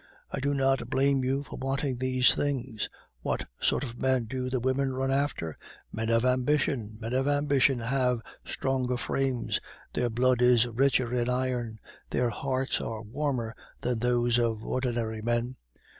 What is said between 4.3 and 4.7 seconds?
the